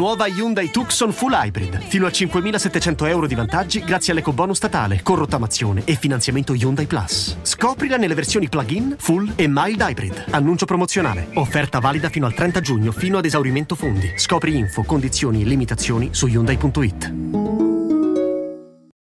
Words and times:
Nuova 0.00 0.26
Hyundai 0.26 0.70
Tucson 0.70 1.12
Full 1.12 1.30
Hybrid. 1.30 1.78
Fino 1.78 2.06
a 2.06 2.08
5.700 2.08 3.06
euro 3.08 3.26
di 3.26 3.34
vantaggi 3.34 3.84
grazie 3.84 4.14
all'ecobonus 4.14 4.56
statale, 4.56 5.02
con 5.02 5.16
rottamazione 5.16 5.82
e 5.84 5.94
finanziamento 5.94 6.54
Hyundai 6.54 6.86
Plus. 6.86 7.36
Scoprila 7.42 7.98
nelle 7.98 8.14
versioni 8.14 8.48
plug-in, 8.48 8.96
full 8.98 9.30
e 9.36 9.46
mild 9.46 9.78
hybrid. 9.78 10.24
Annuncio 10.30 10.64
promozionale. 10.64 11.28
Offerta 11.34 11.80
valida 11.80 12.08
fino 12.08 12.24
al 12.24 12.32
30 12.32 12.60
giugno, 12.62 12.92
fino 12.92 13.18
ad 13.18 13.26
esaurimento 13.26 13.74
fondi. 13.74 14.14
Scopri 14.16 14.56
info, 14.56 14.84
condizioni 14.84 15.42
e 15.42 15.44
limitazioni 15.44 16.08
su 16.12 16.28
Hyundai.it. 16.28 17.12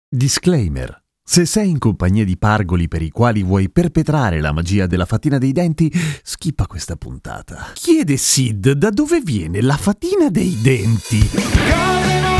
Disclaimer. 0.09 1.01
Se 1.31 1.45
sei 1.45 1.69
in 1.69 1.77
compagnia 1.77 2.25
di 2.25 2.39
pargoli 2.39 2.87
per 2.87 3.03
i 3.03 3.11
quali 3.11 3.43
vuoi 3.43 3.69
perpetrare 3.69 4.41
la 4.41 4.51
magia 4.51 4.87
della 4.87 5.05
fatina 5.05 5.37
dei 5.37 5.51
denti, 5.51 5.91
schippa 6.23 6.65
questa 6.65 6.95
puntata. 6.95 7.69
Chiede 7.75 8.17
Sid 8.17 8.71
da 8.71 8.89
dove 8.89 9.21
viene 9.21 9.61
la 9.61 9.77
fatina 9.77 10.31
dei 10.31 10.57
denti. 10.59 12.38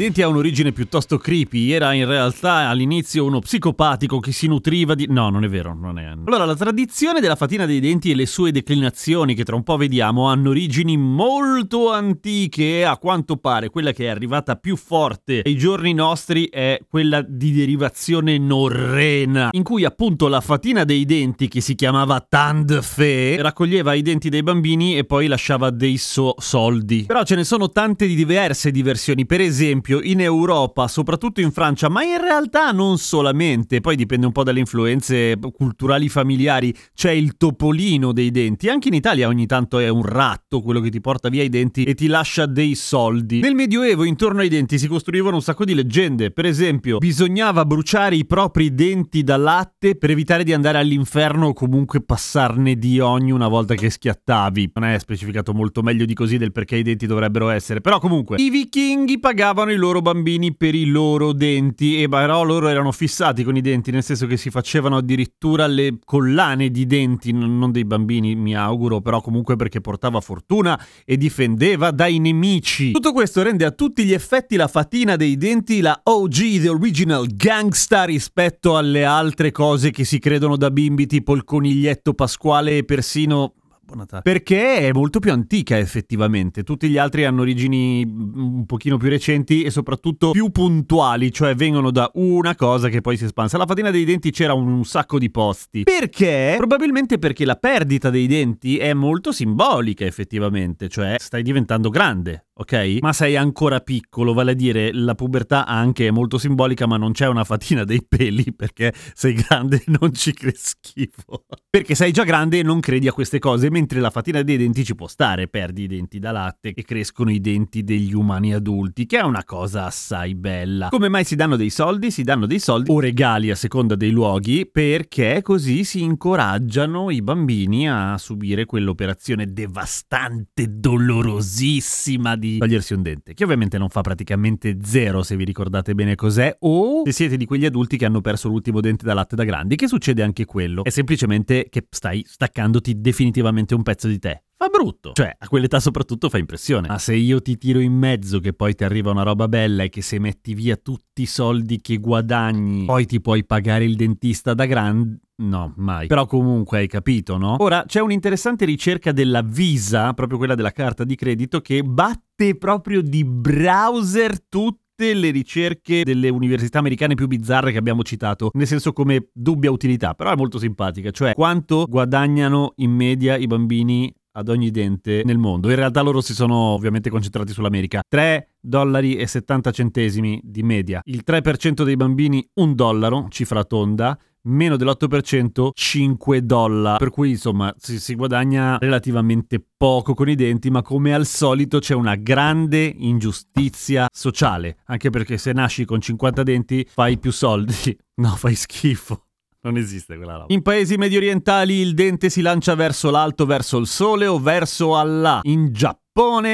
Denti 0.00 0.22
ha 0.22 0.28
un'origine 0.28 0.72
piuttosto 0.72 1.18
creepy, 1.18 1.72
era 1.72 1.92
in 1.92 2.06
realtà 2.06 2.70
all'inizio 2.70 3.26
uno 3.26 3.40
psicopatico 3.40 4.18
che 4.18 4.32
si 4.32 4.46
nutriva 4.46 4.94
di... 4.94 5.04
No, 5.10 5.28
non 5.28 5.44
è 5.44 5.48
vero, 5.50 5.74
non 5.74 5.98
è... 5.98 6.06
Allora, 6.24 6.46
la 6.46 6.56
tradizione 6.56 7.20
della 7.20 7.36
fatina 7.36 7.66
dei 7.66 7.80
denti 7.80 8.10
e 8.10 8.14
le 8.14 8.24
sue 8.24 8.50
declinazioni, 8.50 9.34
che 9.34 9.44
tra 9.44 9.56
un 9.56 9.62
po' 9.62 9.76
vediamo, 9.76 10.26
hanno 10.26 10.48
origini 10.48 10.96
molto 10.96 11.90
antiche. 11.90 12.82
A 12.86 12.96
quanto 12.96 13.36
pare 13.36 13.68
quella 13.68 13.92
che 13.92 14.06
è 14.06 14.08
arrivata 14.08 14.56
più 14.56 14.74
forte 14.76 15.42
ai 15.44 15.54
giorni 15.58 15.92
nostri 15.92 16.48
è 16.48 16.80
quella 16.88 17.20
di 17.20 17.52
derivazione 17.52 18.38
norrena, 18.38 19.50
in 19.50 19.62
cui 19.62 19.84
appunto 19.84 20.28
la 20.28 20.40
fatina 20.40 20.84
dei 20.84 21.04
denti, 21.04 21.46
che 21.46 21.60
si 21.60 21.74
chiamava 21.74 22.24
Tandfe, 22.26 23.36
raccoglieva 23.42 23.92
i 23.92 24.00
denti 24.00 24.30
dei 24.30 24.42
bambini 24.42 24.96
e 24.96 25.04
poi 25.04 25.26
lasciava 25.26 25.68
dei 25.68 25.98
so- 25.98 26.36
soldi. 26.38 27.04
Però 27.06 27.22
ce 27.22 27.34
ne 27.34 27.44
sono 27.44 27.68
tante 27.70 28.06
di 28.06 28.14
diverse 28.14 28.70
diversioni, 28.70 29.26
per 29.26 29.42
esempio 29.42 29.88
in 29.98 30.20
Europa, 30.20 30.86
soprattutto 30.86 31.40
in 31.40 31.50
Francia, 31.50 31.88
ma 31.88 32.04
in 32.04 32.20
realtà 32.20 32.70
non 32.70 32.98
solamente, 32.98 33.80
poi 33.80 33.96
dipende 33.96 34.26
un 34.26 34.32
po' 34.32 34.44
dalle 34.44 34.60
influenze 34.60 35.36
culturali 35.52 36.08
familiari, 36.08 36.74
c'è 36.94 37.10
il 37.10 37.36
topolino 37.36 38.12
dei 38.12 38.30
denti, 38.30 38.68
anche 38.68 38.88
in 38.88 38.94
Italia 38.94 39.26
ogni 39.26 39.46
tanto 39.46 39.78
è 39.78 39.88
un 39.88 40.02
ratto 40.02 40.60
quello 40.62 40.80
che 40.80 40.90
ti 40.90 41.00
porta 41.00 41.28
via 41.28 41.42
i 41.42 41.48
denti 41.48 41.84
e 41.84 41.94
ti 41.94 42.06
lascia 42.06 42.46
dei 42.46 42.74
soldi. 42.74 43.40
Nel 43.40 43.54
Medioevo 43.54 44.04
intorno 44.04 44.40
ai 44.40 44.48
denti 44.48 44.78
si 44.78 44.86
costruivano 44.86 45.36
un 45.36 45.42
sacco 45.42 45.64
di 45.64 45.74
leggende, 45.74 46.30
per 46.30 46.44
esempio 46.44 46.98
bisognava 46.98 47.64
bruciare 47.64 48.14
i 48.14 48.26
propri 48.26 48.74
denti 48.74 49.22
da 49.24 49.36
latte 49.36 49.96
per 49.96 50.10
evitare 50.10 50.44
di 50.44 50.52
andare 50.52 50.78
all'inferno 50.78 51.48
o 51.48 51.52
comunque 51.52 52.02
passarne 52.02 52.76
di 52.76 53.00
ogni 53.00 53.30
una 53.30 53.48
volta 53.48 53.74
che 53.74 53.90
schiattavi. 53.90 54.72
Non 54.74 54.84
è 54.84 54.98
specificato 54.98 55.52
molto 55.52 55.82
meglio 55.82 56.04
di 56.04 56.14
così 56.14 56.36
del 56.36 56.52
perché 56.52 56.76
i 56.76 56.82
denti 56.82 57.06
dovrebbero 57.06 57.48
essere, 57.48 57.80
però 57.80 57.98
comunque 57.98 58.36
i 58.38 58.50
vichinghi 58.50 59.18
pagavano 59.18 59.72
i 59.72 59.76
loro 59.80 60.00
bambini 60.00 60.54
per 60.54 60.76
i 60.76 60.84
loro 60.84 61.32
denti 61.32 62.00
e 62.00 62.08
però 62.08 62.44
loro 62.44 62.68
erano 62.68 62.92
fissati 62.92 63.42
con 63.42 63.56
i 63.56 63.60
denti, 63.60 63.90
nel 63.90 64.04
senso 64.04 64.26
che 64.26 64.36
si 64.36 64.50
facevano 64.50 64.98
addirittura 64.98 65.66
le 65.66 65.98
collane 66.04 66.70
di 66.70 66.86
denti, 66.86 67.32
non 67.32 67.72
dei 67.72 67.84
bambini 67.84 68.36
mi 68.36 68.54
auguro, 68.54 69.00
però 69.00 69.20
comunque 69.20 69.56
perché 69.56 69.80
portava 69.80 70.20
fortuna 70.20 70.80
e 71.04 71.16
difendeva 71.16 71.90
dai 71.90 72.20
nemici. 72.20 72.92
Tutto 72.92 73.12
questo 73.12 73.42
rende 73.42 73.64
a 73.64 73.72
tutti 73.72 74.04
gli 74.04 74.12
effetti 74.12 74.54
la 74.54 74.68
fatina 74.68 75.16
dei 75.16 75.36
denti 75.36 75.80
la 75.80 75.98
OG, 76.02 76.60
the 76.60 76.68
original 76.68 77.26
gangsta 77.26 78.04
rispetto 78.04 78.76
alle 78.76 79.04
altre 79.04 79.50
cose 79.50 79.90
che 79.90 80.04
si 80.04 80.20
credono 80.20 80.56
da 80.56 80.70
bimbi 80.70 81.06
tipo 81.06 81.34
il 81.34 81.42
coniglietto 81.42 82.14
pasquale 82.14 82.76
e 82.76 82.84
persino 82.84 83.54
Natale. 83.94 84.22
Perché 84.22 84.78
è 84.78 84.92
molto 84.92 85.18
più 85.18 85.32
antica 85.32 85.78
effettivamente, 85.78 86.62
tutti 86.62 86.88
gli 86.88 86.98
altri 86.98 87.24
hanno 87.24 87.42
origini 87.42 88.02
un 88.02 88.64
pochino 88.66 88.96
più 88.96 89.08
recenti 89.08 89.62
e 89.62 89.70
soprattutto 89.70 90.30
più 90.30 90.50
puntuali, 90.50 91.32
cioè 91.32 91.54
vengono 91.54 91.90
da 91.90 92.10
una 92.14 92.54
cosa 92.54 92.88
che 92.88 93.00
poi 93.00 93.16
si 93.16 93.24
espansa. 93.24 93.58
La 93.58 93.66
fatina 93.66 93.90
dei 93.90 94.04
denti 94.04 94.30
c'era 94.30 94.54
un, 94.54 94.68
un 94.68 94.84
sacco 94.84 95.18
di 95.18 95.30
posti. 95.30 95.82
Perché? 95.82 96.54
Probabilmente 96.56 97.18
perché 97.18 97.44
la 97.44 97.56
perdita 97.56 98.10
dei 98.10 98.26
denti 98.26 98.78
è 98.78 98.92
molto 98.94 99.32
simbolica 99.32 100.04
effettivamente, 100.04 100.88
cioè 100.88 101.16
stai 101.18 101.42
diventando 101.42 101.88
grande, 101.90 102.46
ok? 102.60 102.98
Ma 103.00 103.14
sei 103.14 103.36
ancora 103.36 103.80
piccolo, 103.80 104.34
vale 104.34 104.50
a 104.50 104.54
dire 104.54 104.92
la 104.92 105.14
pubertà 105.14 105.66
anche 105.66 106.06
è 106.06 106.10
molto 106.10 106.36
simbolica, 106.36 106.86
ma 106.86 106.98
non 106.98 107.12
c'è 107.12 107.26
una 107.26 107.44
fatina 107.44 107.84
dei 107.84 108.04
peli 108.06 108.52
perché 108.54 108.92
sei 109.14 109.32
grande 109.32 109.76
e 109.76 109.84
non 109.98 110.12
ci 110.12 110.32
credi 110.34 110.58
schifo. 110.58 111.46
Perché 111.70 111.94
sei 111.94 112.12
già 112.12 112.24
grande 112.24 112.58
e 112.58 112.62
non 112.62 112.80
credi 112.80 113.08
a 113.08 113.12
queste 113.12 113.38
cose, 113.38 113.70
mentre 113.70 114.00
la 114.00 114.10
fatina 114.10 114.42
dei 114.42 114.58
denti 114.58 114.84
ci 114.84 114.94
può 114.94 115.06
stare, 115.06 115.48
perdi 115.48 115.84
i 115.84 115.86
denti 115.86 116.18
da 116.18 116.32
latte 116.32 116.74
e 116.74 116.82
crescono 116.82 117.30
i 117.30 117.40
denti 117.40 117.82
degli 117.82 118.12
umani 118.12 118.52
adulti, 118.52 119.06
che 119.06 119.18
è 119.18 119.22
una 119.22 119.44
cosa 119.44 119.86
assai 119.86 120.34
bella. 120.34 120.88
Come 120.90 121.08
mai 121.08 121.24
si 121.24 121.36
danno 121.36 121.56
dei 121.56 121.70
soldi? 121.70 122.10
Si 122.10 122.24
danno 122.24 122.46
dei 122.46 122.58
soldi 122.58 122.90
o 122.90 123.00
regali 123.00 123.50
a 123.50 123.54
seconda 123.54 123.94
dei 123.94 124.10
luoghi, 124.10 124.68
perché 124.70 125.40
così 125.42 125.84
si 125.84 126.02
incoraggiano 126.02 127.10
i 127.10 127.22
bambini 127.22 127.88
a 127.88 128.18
subire 128.18 128.66
quell'operazione 128.66 129.50
devastante, 129.50 130.66
dolorosissima 130.68 132.36
di 132.36 132.49
togliersi 132.58 132.94
un 132.94 133.02
dente, 133.02 133.34
che 133.34 133.44
ovviamente 133.44 133.78
non 133.78 133.88
fa 133.88 134.00
praticamente 134.00 134.78
zero 134.82 135.22
se 135.22 135.36
vi 135.36 135.44
ricordate 135.44 135.94
bene 135.94 136.14
cos'è, 136.14 136.56
o 136.60 137.02
se 137.04 137.12
siete 137.12 137.36
di 137.36 137.46
quegli 137.46 137.64
adulti 137.64 137.96
che 137.96 138.04
hanno 138.04 138.20
perso 138.20 138.48
l'ultimo 138.48 138.80
dente 138.80 139.04
da 139.04 139.14
latte 139.14 139.36
da 139.36 139.44
grandi, 139.44 139.76
che 139.76 139.88
succede 139.88 140.22
anche 140.22 140.44
quello. 140.44 140.84
È 140.84 140.90
semplicemente 140.90 141.68
che 141.68 141.86
stai 141.90 142.24
staccandoti 142.26 143.00
definitivamente 143.00 143.74
un 143.74 143.82
pezzo 143.82 144.08
di 144.08 144.18
te. 144.18 144.42
Fa 144.60 144.68
brutto. 144.68 145.12
Cioè, 145.14 145.36
a 145.38 145.48
quell'età 145.48 145.80
soprattutto 145.80 146.28
fa 146.28 146.36
impressione. 146.36 146.86
Ma 146.88 146.98
se 146.98 147.14
io 147.14 147.40
ti 147.40 147.56
tiro 147.56 147.78
in 147.78 147.94
mezzo 147.94 148.40
che 148.40 148.52
poi 148.52 148.74
ti 148.74 148.84
arriva 148.84 149.10
una 149.10 149.22
roba 149.22 149.48
bella 149.48 149.84
e 149.84 149.88
che 149.88 150.02
se 150.02 150.18
metti 150.18 150.52
via 150.52 150.76
tutti 150.76 151.22
i 151.22 151.26
soldi 151.26 151.80
che 151.80 151.96
guadagni, 151.96 152.84
poi 152.84 153.06
ti 153.06 153.22
puoi 153.22 153.46
pagare 153.46 153.84
il 153.84 153.96
dentista 153.96 154.52
da 154.52 154.66
grande... 154.66 155.20
No, 155.40 155.72
mai. 155.76 156.06
Però 156.06 156.26
comunque 156.26 156.78
hai 156.78 156.86
capito, 156.86 157.38
no? 157.38 157.56
Ora, 157.58 157.84
c'è 157.86 158.00
un'interessante 158.00 158.64
ricerca 158.64 159.12
della 159.12 159.42
Visa, 159.42 160.12
proprio 160.12 160.38
quella 160.38 160.54
della 160.54 160.72
carta 160.72 161.04
di 161.04 161.14
credito, 161.14 161.60
che 161.60 161.82
batte 161.82 162.56
proprio 162.56 163.00
di 163.00 163.24
browser 163.24 164.42
tutti 164.48 165.14
le 165.14 165.30
ricerche 165.30 166.02
delle 166.04 166.28
università 166.28 166.78
americane 166.78 167.14
più 167.14 167.26
bizzarre 167.26 167.72
che 167.72 167.78
abbiamo 167.78 168.02
citato, 168.02 168.50
nel 168.52 168.66
senso 168.66 168.92
come 168.92 169.28
dubbia 169.32 169.70
utilità, 169.70 170.12
però 170.12 170.30
è 170.30 170.36
molto 170.36 170.58
simpatica, 170.58 171.10
cioè 171.10 171.32
quanto 171.32 171.86
guadagnano 171.88 172.74
in 172.76 172.90
media 172.90 173.36
i 173.36 173.46
bambini 173.46 174.12
ad 174.32 174.48
ogni 174.48 174.70
dente 174.70 175.22
nel 175.24 175.38
mondo. 175.38 175.70
In 175.70 175.76
realtà 175.76 176.02
loro 176.02 176.20
si 176.20 176.34
sono 176.34 176.54
ovviamente 176.54 177.10
concentrati 177.10 177.52
sull'America. 177.52 178.02
3 178.06 178.50
dollari 178.60 179.16
e 179.16 179.26
70 179.26 179.70
centesimi 179.70 180.40
di 180.44 180.62
media. 180.62 181.00
Il 181.04 181.22
3% 181.26 181.82
dei 181.82 181.96
bambini 181.96 182.46
1 182.54 182.74
dollaro, 182.74 183.26
cifra 183.30 183.64
tonda, 183.64 184.18
meno 184.42 184.76
dell'8% 184.76 185.70
5 185.72 186.44
dollari. 186.44 186.98
Per 186.98 187.10
cui 187.10 187.30
insomma 187.30 187.74
si, 187.78 187.98
si, 187.98 188.14
guadagna 188.14 188.78
relativamente 188.78 189.62
poco 189.76 190.14
con 190.14 190.28
i 190.28 190.34
denti, 190.34 190.70
ma 190.70 190.82
come 190.82 191.14
al 191.14 191.26
solito 191.26 191.78
c'è 191.78 191.94
una 191.94 192.14
grande 192.14 192.84
ingiustizia 192.84 194.06
sociale. 194.12 194.78
Anche 194.86 195.10
perché 195.10 195.38
se 195.38 195.52
nasci 195.52 195.84
con 195.84 196.00
50 196.00 196.42
denti 196.42 196.86
fai 196.88 197.18
più 197.18 197.32
soldi. 197.32 197.98
No, 198.20 198.36
fai 198.36 198.54
schifo. 198.54 199.28
Non 199.62 199.78
esiste 199.78 200.16
quella 200.16 200.34
roba. 200.34 200.46
In 200.48 200.60
paesi 200.60 200.96
medio 200.96 201.16
orientali 201.16 201.76
il 201.76 201.94
dente 201.94 202.28
si 202.28 202.42
lancia 202.42 202.74
verso 202.74 203.10
l'alto, 203.10 203.46
verso 203.46 203.78
il 203.78 203.86
sole 203.86 204.26
o 204.26 204.38
verso 204.38 204.94
Allah. 204.94 205.40
In 205.44 205.72
Giappone 205.72 206.09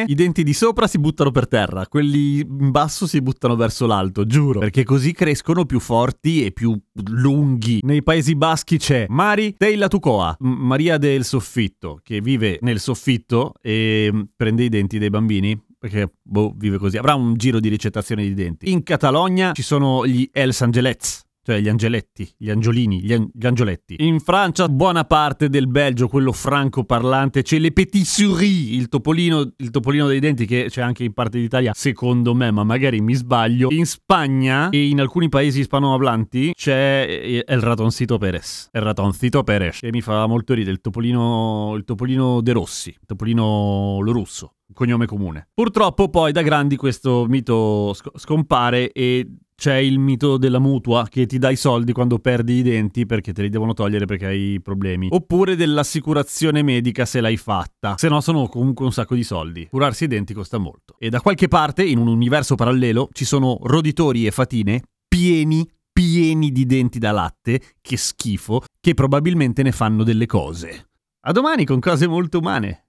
i 0.06 0.14
denti 0.14 0.42
di 0.42 0.52
sopra 0.52 0.86
si 0.86 0.98
buttano 0.98 1.30
per 1.30 1.48
terra, 1.48 1.86
quelli 1.86 2.40
in 2.40 2.70
basso 2.70 3.06
si 3.06 3.22
buttano 3.22 3.56
verso 3.56 3.86
l'alto, 3.86 4.26
giuro, 4.26 4.60
perché 4.60 4.84
così 4.84 5.12
crescono 5.12 5.64
più 5.64 5.80
forti 5.80 6.44
e 6.44 6.52
più 6.52 6.78
lunghi. 7.06 7.80
Nei 7.82 8.02
Paesi 8.02 8.36
Baschi 8.36 8.76
c'è 8.76 9.06
Mari 9.08 9.54
Teila 9.56 9.88
Tucoa, 9.88 10.36
Maria 10.40 10.98
del 10.98 11.24
Soffitto, 11.24 12.00
che 12.02 12.20
vive 12.20 12.58
nel 12.60 12.80
soffitto 12.80 13.54
e 13.62 14.10
mm, 14.12 14.20
prende 14.36 14.64
i 14.64 14.68
denti 14.68 14.98
dei 14.98 15.08
bambini 15.08 15.58
perché 15.78 16.10
boh, 16.20 16.52
vive 16.56 16.78
così. 16.78 16.96
Avrà 16.96 17.14
un 17.14 17.34
giro 17.36 17.60
di 17.60 17.68
ricettazione 17.68 18.22
di 18.22 18.34
denti. 18.34 18.70
In 18.70 18.82
Catalogna 18.82 19.52
ci 19.52 19.62
sono 19.62 20.06
gli 20.06 20.28
Els 20.32 20.60
Angelets, 20.60 21.25
cioè 21.46 21.60
gli 21.60 21.68
angeletti, 21.68 22.28
gli 22.36 22.50
angiolini, 22.50 23.00
gli, 23.00 23.12
an- 23.12 23.30
gli 23.32 23.46
angioletti. 23.46 23.94
In 23.98 24.18
Francia, 24.18 24.68
buona 24.68 25.04
parte 25.04 25.48
del 25.48 25.68
Belgio, 25.68 26.08
quello 26.08 26.32
franco-parlante, 26.32 27.42
c'è 27.42 27.60
le 27.60 27.70
petit 27.70 28.04
souris, 28.04 28.72
il 28.72 28.88
topolino, 28.88 29.52
il 29.56 29.70
topolino 29.70 30.08
dei 30.08 30.18
denti 30.18 30.44
che 30.44 30.66
c'è 30.68 30.80
anche 30.80 31.04
in 31.04 31.12
parte 31.12 31.38
d'Italia, 31.38 31.70
secondo 31.72 32.34
me, 32.34 32.50
ma 32.50 32.64
magari 32.64 33.00
mi 33.00 33.14
sbaglio. 33.14 33.68
In 33.70 33.86
Spagna 33.86 34.70
e 34.70 34.88
in 34.88 34.98
alcuni 34.98 35.28
paesi 35.28 35.60
ispanohablanti 35.60 36.52
c'è 36.52 37.06
eh, 37.08 37.44
il 37.46 37.60
ratoncito 37.60 38.18
Perez, 38.18 38.68
il 38.72 38.80
ratoncito 38.80 39.44
Perez, 39.44 39.78
che 39.78 39.92
mi 39.92 40.00
fa 40.00 40.26
molto 40.26 40.52
ridere, 40.52 40.72
il 40.72 40.80
topolino, 40.80 41.74
il 41.76 41.84
topolino 41.84 42.40
De 42.40 42.50
Rossi, 42.50 42.88
il 42.88 43.06
topolino 43.06 44.00
lo 44.00 44.10
russo 44.10 44.55
cognome 44.76 45.06
comune. 45.06 45.48
Purtroppo 45.54 46.10
poi 46.10 46.32
da 46.32 46.42
grandi 46.42 46.76
questo 46.76 47.24
mito 47.26 47.94
sc- 47.94 48.18
scompare 48.18 48.92
e 48.92 49.26
c'è 49.56 49.76
il 49.76 49.98
mito 49.98 50.36
della 50.36 50.58
mutua 50.58 51.06
che 51.08 51.24
ti 51.24 51.38
dà 51.38 51.48
i 51.48 51.56
soldi 51.56 51.92
quando 51.92 52.18
perdi 52.18 52.58
i 52.58 52.62
denti 52.62 53.06
perché 53.06 53.32
te 53.32 53.40
li 53.40 53.48
devono 53.48 53.72
togliere 53.72 54.04
perché 54.04 54.26
hai 54.26 54.60
problemi. 54.62 55.08
Oppure 55.10 55.56
dell'assicurazione 55.56 56.62
medica 56.62 57.06
se 57.06 57.22
l'hai 57.22 57.38
fatta. 57.38 57.94
Se 57.96 58.08
no 58.08 58.20
sono 58.20 58.48
comunque 58.48 58.84
un 58.84 58.92
sacco 58.92 59.14
di 59.14 59.24
soldi. 59.24 59.66
Curarsi 59.70 60.04
i 60.04 60.08
denti 60.08 60.34
costa 60.34 60.58
molto. 60.58 60.96
E 60.98 61.08
da 61.08 61.22
qualche 61.22 61.48
parte, 61.48 61.82
in 61.82 61.96
un 61.96 62.08
universo 62.08 62.54
parallelo, 62.54 63.08
ci 63.12 63.24
sono 63.24 63.58
roditori 63.62 64.26
e 64.26 64.30
fatine 64.30 64.82
pieni 65.08 65.66
pieni 65.96 66.52
di 66.52 66.66
denti 66.66 66.98
da 66.98 67.10
latte, 67.10 67.58
che 67.80 67.96
schifo, 67.96 68.62
che 68.80 68.92
probabilmente 68.92 69.62
ne 69.62 69.72
fanno 69.72 70.04
delle 70.04 70.26
cose. 70.26 70.90
A 71.20 71.32
domani 71.32 71.64
con 71.64 71.80
cose 71.80 72.06
molto 72.06 72.36
umane. 72.38 72.85